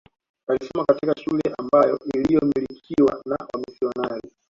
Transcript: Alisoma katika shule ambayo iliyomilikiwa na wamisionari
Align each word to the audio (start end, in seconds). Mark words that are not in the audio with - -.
Alisoma 0.49 0.85
katika 0.85 1.15
shule 1.21 1.41
ambayo 1.57 1.99
iliyomilikiwa 2.13 3.21
na 3.25 3.37
wamisionari 3.53 4.31